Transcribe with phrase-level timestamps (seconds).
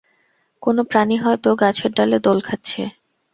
[0.63, 2.81] কোন প্রাণী হয়তো গাছের ডালে দোল খাচ্ছে।